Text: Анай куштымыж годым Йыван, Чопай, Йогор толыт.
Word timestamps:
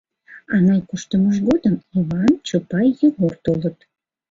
Анай 0.55 0.81
куштымыж 0.89 1.37
годым 1.47 1.75
Йыван, 1.93 2.33
Чопай, 2.47 2.87
Йогор 2.99 3.33
толыт. 3.43 3.77